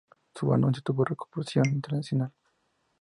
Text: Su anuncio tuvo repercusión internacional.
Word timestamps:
Su 0.33 0.51
anuncio 0.51 0.81
tuvo 0.81 1.05
repercusión 1.05 1.67
internacional. 1.69 2.33